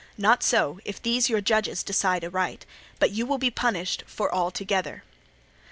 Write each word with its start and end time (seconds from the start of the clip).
Not 0.17 0.41
so, 0.41 0.79
if 0.83 0.99
these 0.99 1.29
your 1.29 1.41
judges 1.41 1.83
decide 1.83 2.23
aright, 2.25 2.65
but 2.97 3.11
you 3.11 3.27
will 3.27 3.37
be 3.37 3.51
punished 3.51 4.03
for 4.07 4.33
all 4.33 4.49
together. 4.49 5.03